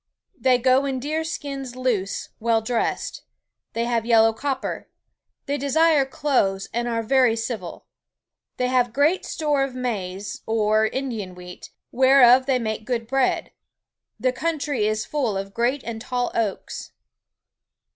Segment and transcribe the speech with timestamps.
[0.35, 3.21] They go in deere skins loose, well dressed.
[3.73, 4.89] They have yellow copper.
[5.45, 7.85] They desire cloathes, and are very civill.
[8.57, 13.51] They have great store of maise, or Indian wheate, whereof they make good bread.
[14.19, 16.93] The country is full of great and tall oaks.